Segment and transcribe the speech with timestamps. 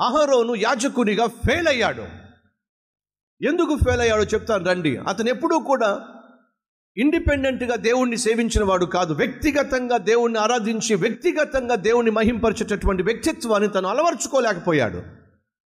[0.00, 2.02] అహరోను యాజకునిగా ఫెయిల్ అయ్యాడు.
[3.46, 4.96] ఎందుకు ఫెయిల్ అయ్యాడో చెప్తాను రండి.
[4.96, 6.00] అతను ఎప్పుడూ కూడా
[6.96, 9.14] ఇండిపెండెంట్గా దేవుణ్ణి సేవించిన వాడు కాదు.
[9.14, 15.02] వ్యక్తిగతంగా దేవుణ్ణి ఆరాధించి వ్యక్తిగతంగా దేవుణ్ణి మహింపరిచేటటువంటి వ్యక్తిత్వాన్ని తను అలవర్చుకోలేకపోయాడు.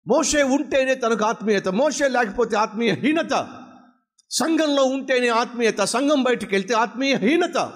[0.07, 1.67] మోషే ఉంటేనే తనకు ఆత్మీయత.
[1.67, 3.47] మోషే లేకపోతే ఆత్మీయ హీనత
[4.31, 5.81] సంఘంలో ఉంటేనే ఆత్మీయత.
[5.81, 7.71] సంఘం బయటికి వెళ్తే ఆత్మీయ హీనత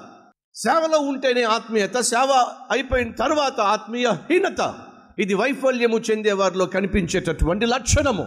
[0.55, 1.99] సేవలో ఉంటేనే ఆత్మీయత.
[1.99, 4.75] సేవ అయిపోయిన తర్వాత ఆత్మీయ హీనత
[5.19, 8.25] ఇది వైఫల్యము చెందే వారిలో కనిపించేటటువంటి లక్షణము.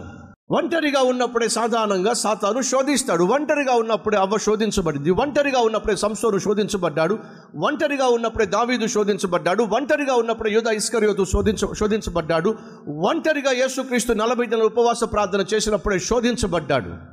[0.51, 3.23] ఒంటరిగా ఉన్నప్పుడే సాధారణంగా సాతాను శోధిస్తాడు.
[3.23, 5.09] ఒంటరిగా ఉన్నప్పుడే అవ్వ శోధించబడింది.
[5.09, 7.19] ఒంటరిగా ఉన్నప్పుడే సంసోను శోధించబడ్డాడు.
[7.55, 9.63] ఒంటరిగా ఉన్నప్పుడే దావీదు శోధించబడ్డాడు.
[9.63, 12.55] ఒంటరిగా ఉన్నప్పుడే యూద ఇస్కర్యోతు శోధించ శోధించబడ్డాడు.
[12.89, 17.10] ఒంటరిగా యేసుక్రీస్తు నలభై దినాల ఉపవాస ప్రార్థన చేసినప్పుడే శోధించబడ్డాడు.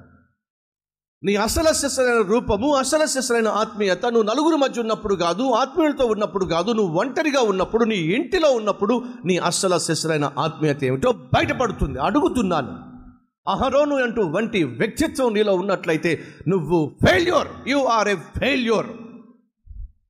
[1.25, 6.73] నీ అసల శిశులైన రూపము అసల శిశులైన ఆత్మీయత నువ్వు నలుగురు మధ్య ఉన్నప్పుడు కాదు ఆత్మీయులతో ఉన్నప్పుడు కాదు
[6.73, 11.99] నువ్వు ఒంటరిగా ఉన్నప్పుడు నీ ఇంటిలో ఉన్నప్పుడు నీ అసల శిశులైన ఆత్మీయత ఏమిటో బయటపడుతుంది.
[12.01, 12.73] అడుగుతున్నాను.
[13.51, 18.87] అహరోను అంటూ వంటి వ్యక్తిత్వం నీలో ఉన్నట్లయితే నువ్వు failure you are a failure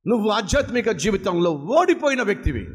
[0.07, 2.67] నువ్వు ఆధ్యాత్మిక జీవితంలో ఓడిపోయిన వ్యక్తివి.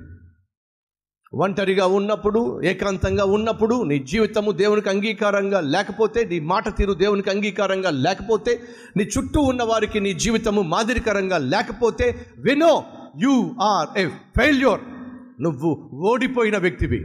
[1.35, 8.63] ఒంటరిగా ఉన్నప్పుడు ఏకాంతంగా ఉన్నప్పుడు నీ జీవితము దేవునికి అంగీకారంగా లేకపోతే నీ మాట తీరు దేవునికి అంగీకారంగా లేకపోతే
[8.97, 12.85] నీ చుట్టూ ఉన్న వారికి నీ జీవితము మాదిరికరంగా లేకపోతే వినో
[13.23, 14.81] యు ఆర్ ఏ ఫెయిల్యూర్.
[15.43, 16.99] నువ్వు ఓడిపోయిన వ్యక్తివి.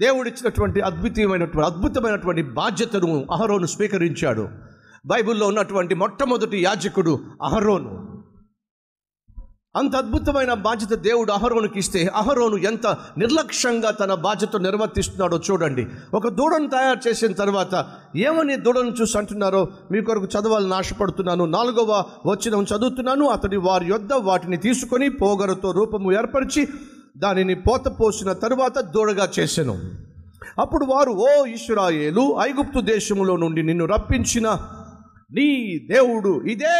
[0.00, 4.48] దేవుడిచ్చినటువంటి అద్భుతమైనటువంటి అద్భుతమైనటువంటి బాధ్యతను అహరోను స్వీకరించాడు.
[5.06, 8.15] బైబిల్లో ఉన్నటువంటి మొట్టమొదటి యాజకుడు అహరోను.
[9.76, 12.86] అంత అద్భుతమైన బాధ్యత దేవుడు అహరోనుకి ఇస్తే అహరోను ఎంత
[13.18, 15.86] నిర్లక్ష్యంగా తన బాధ్యత నిర్వర్తిస్తున్నాడో చూడండి.
[16.14, 21.44] ఒక దూడను తయారు చేసిన తర్వాత ఏమని దూడను చూసి అంటున్నారో మీ కొరకు చదవాలని ఆశపడుతున్నాను.
[21.44, 23.26] నాలుగవ వచ్చిన చదువుతున్నాను.
[23.26, 26.68] అతడి వారి యొద్ద వాటిని తీసుకొని పోగరతో రూపము ఏర్పరిచి
[27.16, 29.78] దానిని పోత పోసిన తరువాత దూడగా చేసెను.
[30.60, 34.58] అప్పుడు వారు ఓ ఇస్రాయేలు ఐగుప్తు దేశములో నుండి నిన్ను రప్పించిన
[35.32, 36.78] నీ దేవుడు ఇదే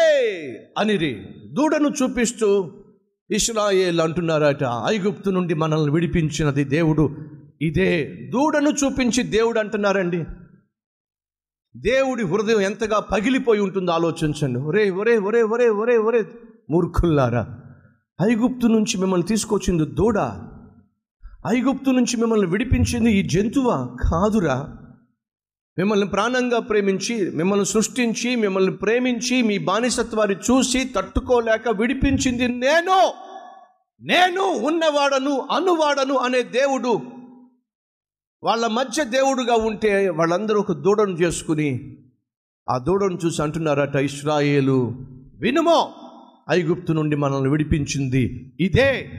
[0.79, 1.27] అనిరి.
[1.53, 2.71] దూడను చూపిస్తూ
[3.31, 7.17] ఇస్రాయేల్ అంటున్నారట ఐగుప్తు నుండి మనల్ని విడిపించినది దేవుడు.
[7.63, 10.25] ఇదే దూడను చూపించి దేవుడు అంటున్నారండి.
[11.77, 14.59] దేవుడి హృదయం ఎంతగా పగిలిపోయి ఉంటుందో ఆలోచించండి.
[14.59, 16.25] ఒరే ఒరే ఒరే ఒరే ఒరే ఒరే
[16.71, 17.61] మూర్ఖుల్లారా.
[18.31, 20.19] ఐగుప్తు నుంచి మిమ్మల్ని తీసుకొచ్చింది దూడ.
[21.47, 23.97] ఐగుప్తు నుంచి మిమ్మల్ని విడిపించింది ఈ జంతువా?
[24.11, 24.77] కాదురా.
[25.79, 33.13] మిమ్మల్ని ప్రాణంగా ప్రేమించి మిమ్మల్ని సృష్టించి మిమ్మల్ని ప్రేమించి మీ బానిసత్వాన్ని చూసి తట్టుకోలేక విడిపించింది నేను.
[34.01, 37.01] నేను ఉన్నవాడను అనువాడను అనే దేవుడు
[38.43, 41.97] వాళ్ళ మధ్య దేవుడుగా ఉంటే వాళ్ళందరూ ఒక దూడను చేసుకుని
[42.71, 44.95] ఆ దూడను చూసి అంటున్నారట ఇస్రాయేలు
[45.39, 45.95] వినుమో
[46.51, 49.11] ఐగుప్తు నుండి మనల్ని విడిపించింది ఇదే.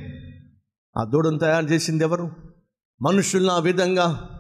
[0.98, 2.32] ఆ దూడను తయారు చేసింది ఎవరు?
[3.02, 4.37] మనుషులను ఆ విధంగా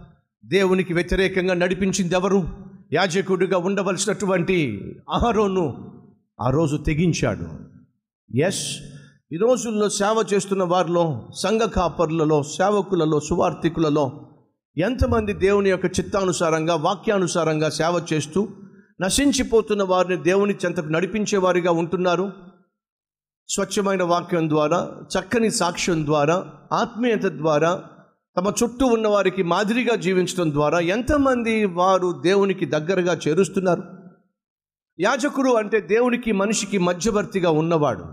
[0.47, 2.47] దేవునికి వ్యతిరేకంగా నడిపించింది ఎవరు
[2.93, 4.57] యాజకుడిగా ఉండవలసినటువంటి
[5.13, 5.91] అహరోను
[6.41, 7.47] ఆ రోజు తెగించాడు.
[8.37, 8.77] ఎస్
[9.31, 14.21] ఈ రోజుల్లో సేవ చేస్తున్న వారిలో సంఘ కాపర్లలో సేవకులలో సువార్థికులలో
[14.77, 18.47] ఎంతమంది దేవుని యొక్క చిత్తానుసారంగా వాక్యానుసారంగా సేవ చేస్తూ
[19.01, 22.31] నశించిపోతున్న వారిని దేవుని చెంతకు నడిపించేవారిగా ఉంటున్నారు?
[23.49, 27.83] స్వచ్ఛమైన వాక్యం ద్వారా చక్కని సాక్ష్యం ద్వారా ఆత్మీయత ద్వారా
[28.37, 33.83] తమ చుట్టూ ఉన్న వారికి మాదిరిగా జీవించడం ద్వారా ఎంతమంది వారు దేవునికి దగ్గరగా చేరుస్తున్నారు?
[34.99, 38.03] యాజకుడు అంటే దేవునికి మనిషికి మధ్యవర్తిగా ఉన్నవాడు.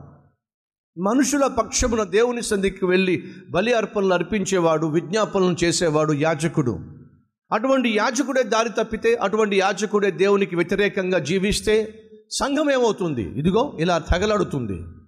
[1.00, 6.78] మనుషుల పక్షమున దేవుని సంధికి వెళ్ళి బలి అర్పణలు అర్పించేవాడు విజ్ఞాపనలు చేసేవాడు యాజకుడు.
[7.52, 13.22] అటువంటి యాజకుడే దారి తప్పితే అటువంటి యాజకుడే దేవునికి వ్యతిరేకంగా జీవిస్తే సంఘం ఏమవుతుంది?
[13.22, 15.03] ఇదిగో ఇలా తగలడుతుంది.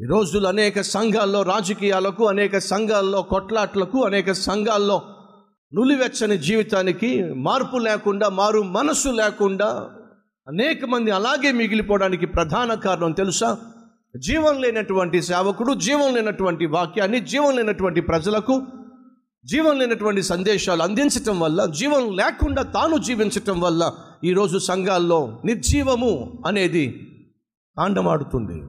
[0.00, 5.02] ఈ రోజులు అనేక సంఘాల్లో రాజకీయాలకు అనేక సంఘాల్లో కొట్లాట్లకు అనేక సంఘాల్లో
[5.74, 9.90] నులివెచ్చని జీవితానికి మార్పు లేకుండా మారు మనసు లేకుండా
[10.48, 13.56] అనేక మంది అలాగే మిగిలిపోవడానికి ప్రధాన కారణం తెలుసా?
[14.16, 18.62] జీవం లేనటువంటి సేవకుడు జీవం లేనటువంటి వాక్యాన్ని జీవం లేనటువంటి ప్రజలకు
[19.44, 23.92] జీవం లేనటువంటి సందేశాలు అందించటం వల్ల జీవం లేకుండా తాను జీవించటం వల్ల
[24.24, 27.16] ఈరోజు సంఘాల్లో నిర్జీవము అనేది
[27.78, 28.62] ఆండమాడుతుంది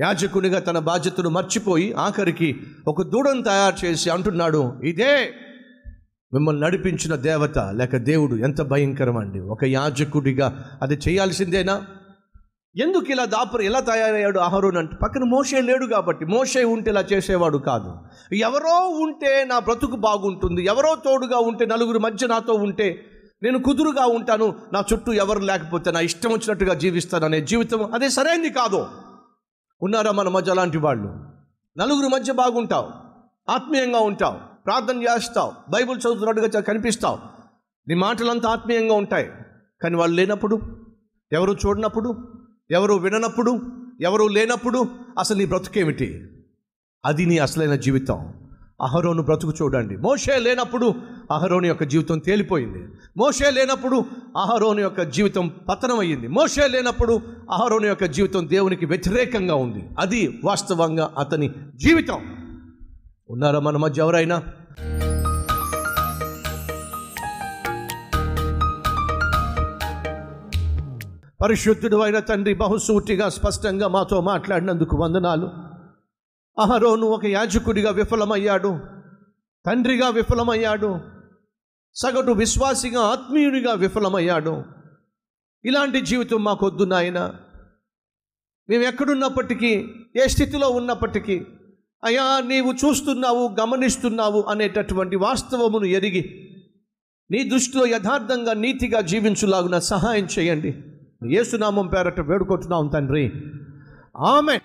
[0.00, 5.30] యాజకునిగా తన బాధ్యతను మర్చిపోయి ఆఖరికి ఒక దూడను తయారు చేసి అంటున్నాడు ఇదే
[6.32, 7.58] మిమ్మల్ని నడిపించిన దేవత.
[7.58, 11.82] లేక దేవుడు ఎంత భయంకరం అండి ఒక యాజకుడిగా అది చేయాల్సిందేనా?
[12.76, 16.24] ఎందుకు ఇలా దాపరు ఎలా తయారయ్యాడు అహరోన్ అంటే పక్కన మోసే లేడు కాబట్టి.
[16.24, 17.94] మోసే ఉంటే ఇలా చేసేవాడు కాదు.
[18.32, 20.64] ఎవరో ఉంటే నా బ్రతుకు బాగుంటుంది.
[20.64, 23.06] ఎవరో తోడుగా ఉంటే నలుగురు మధ్య నాతో ఉంటే
[23.42, 24.54] నేను కుదురుగా ఉంటాను.
[24.72, 28.86] నా చుట్టూ ఎవరు లేకపోతే నా ఇష్టం వచ్చినట్టుగా జీవిస్తాను అనే జీవితం అదే సరైంది కాదు.
[29.84, 31.08] ఉన్నారా మన మధ్య అలాంటి వాళ్ళు?
[31.78, 32.88] నలుగురు మధ్య బాగుంటావు.
[33.50, 34.38] ఆత్మీయంగా ఉంటావు.
[34.64, 35.52] ప్రార్థన చేస్తావు.
[35.70, 37.18] బైబిల్ చదువుతున్నట్టుగా కనిపిస్తావు.
[37.88, 39.30] నీ మాటలంతా ఆత్మీయంగా ఉంటాయి.
[39.82, 40.60] కానీ వాళ్ళు లేనప్పుడు?
[41.32, 42.32] ఎవరు చూడనప్పుడు?
[42.70, 43.60] ఎవరు విననప్పుడు?
[44.00, 44.86] ఎవరు లేనప్పుడు?
[45.18, 46.28] అసలు నీ బ్రతుకేమిటి?
[47.04, 48.43] అది నీ అసలైన జీవితం.
[48.82, 49.96] అహరోను బ్రతుకు చూడండి.
[49.96, 50.94] మోషే లేనప్పుడు
[51.30, 52.88] అహరోని యొక్క జీవితం తేలిపోయింది.
[53.16, 53.96] మోషే లేనప్పుడు
[54.36, 56.28] అహరోని యొక్క జీవితం పతనమయ్యింది.
[56.28, 59.88] మోషే లేనప్పుడు అహరోని యొక్క జీవితం దేవునికి వ్యతిరేకంగా ఉంది.
[59.98, 62.18] అది వాస్తవంగా అతని జీవితం.
[63.30, 64.42] ఉన్నారా మన మధ్య ఎవరైనా?
[71.42, 75.63] పరిశుద్ధుడు అయిన తండ్రి బహుసూటిగా స్పష్టంగా మాతో మాట్లాడినందుకు వందనాలు.
[76.58, 78.78] అహరోను ఒక యాజకుడిగా విఫలమయ్యాడు
[79.66, 81.00] తండ్రిగా విఫలమయ్యాడు
[81.94, 84.62] సగటు విశ్వాసిగా ఆత్మీయునిగా విఫలమయ్యాడు.
[85.64, 87.34] ఇలాంటి జీవితం మాకొద్దు నాయన.
[88.68, 91.46] మేము ఎక్కడున్నప్పటికీ ఏ స్థితిలో ఉన్నప్పటికీ
[92.04, 96.50] అయ్యా నీవు చూస్తున్నావు గమనిస్తున్నావు అనేటటువంటి వాస్తవమును ఎరిగి
[97.30, 100.82] నీ దృష్టిలో యథార్థంగా నీతిగా జీవించులాగున సహాయం చేయండి.
[101.34, 103.32] యేసునామం పేరట వేడుకుంటున్నాం తండ్రి.
[104.16, 104.60] ఆమె